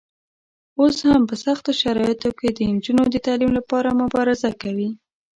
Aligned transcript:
اوس 0.79 0.97
هم 1.09 1.21
په 1.29 1.35
سختو 1.43 1.71
شرایطو 1.81 2.29
کې 2.39 2.49
د 2.51 2.59
نجونو 2.73 3.03
د 3.09 3.15
تعلیم 3.25 3.51
لپاره 3.59 3.97
مبارزه 4.01 4.49
کوي. 4.61 4.89